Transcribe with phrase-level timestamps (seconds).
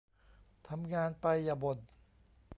[0.67, 1.79] ทำงานไป อย่าบ่น